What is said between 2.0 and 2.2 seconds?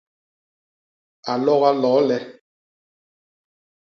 le!